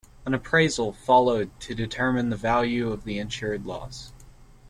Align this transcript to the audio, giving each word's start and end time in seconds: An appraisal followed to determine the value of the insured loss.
An 0.25 0.33
appraisal 0.33 0.93
followed 0.93 1.51
to 1.59 1.75
determine 1.75 2.31
the 2.31 2.35
value 2.35 2.91
of 2.91 3.03
the 3.03 3.19
insured 3.19 3.67
loss. 3.67 4.11